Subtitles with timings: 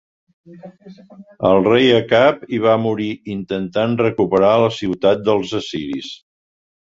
[1.49, 6.11] El rei Acab hi va morir intentant recuperar la ciutat als assiris.